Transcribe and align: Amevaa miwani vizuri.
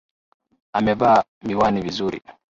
Amevaa 0.73 1.23
miwani 1.45 1.81
vizuri. 1.81 2.19